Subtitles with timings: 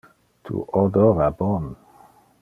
[0.47, 1.69] Tu odora bon.